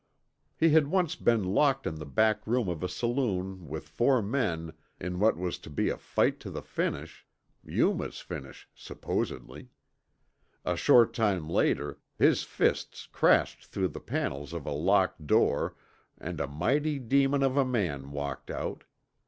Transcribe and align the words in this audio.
He 0.57 0.69
had 0.69 0.87
once 0.87 1.15
been 1.15 1.43
locked 1.43 1.85
in 1.85 1.93
the 1.93 2.07
back 2.07 2.47
room 2.47 2.67
of 2.69 2.81
a 2.81 2.89
saloon 2.89 3.67
with 3.67 3.87
four 3.87 4.23
men 4.23 4.73
in 4.99 5.19
what 5.19 5.37
was 5.37 5.59
to 5.59 5.69
be 5.69 5.89
a 5.89 5.97
fight 5.99 6.39
to 6.39 6.49
the 6.49 6.63
finish 6.63 7.23
Yuma's 7.63 8.19
finish, 8.19 8.67
supposedly. 8.73 9.69
A 10.65 10.75
short 10.75 11.13
time 11.13 11.47
later 11.47 11.99
his 12.17 12.41
fists 12.41 13.05
crashed 13.05 13.63
through 13.67 13.89
the 13.89 13.99
panels 13.99 14.53
of 14.53 14.65
a 14.65 14.71
locked 14.71 15.27
door 15.27 15.75
and 16.17 16.39
a 16.41 16.47
mighty 16.47 16.97
demon 16.97 17.43
of 17.43 17.55
a 17.55 17.63
man 17.63 18.09
walked 18.09 18.49
out. 18.49 18.85